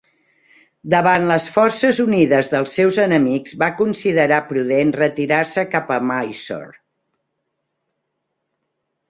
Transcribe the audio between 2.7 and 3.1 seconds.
seus